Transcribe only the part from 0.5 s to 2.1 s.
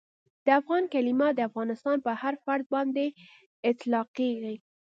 افغان کلیمه د افغانستان